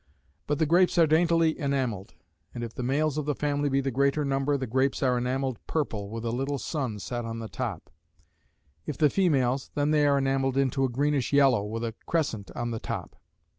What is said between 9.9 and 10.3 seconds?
they are